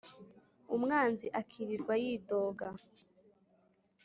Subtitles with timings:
[0.75, 2.67] Umwanzi akirirwa yidoga